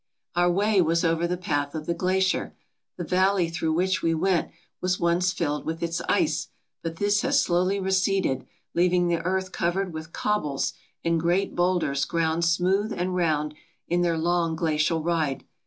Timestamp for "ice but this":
6.09-7.21